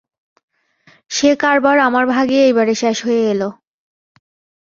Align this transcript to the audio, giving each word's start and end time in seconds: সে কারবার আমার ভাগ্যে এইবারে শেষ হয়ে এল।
সে 1.11 1.29
কারবার 1.35 1.77
আমার 1.79 2.05
ভাগ্যে 2.05 2.39
এইবারে 2.41 2.73
শেষ 2.75 2.97
হয়ে 3.05 3.23
এল। 3.31 3.41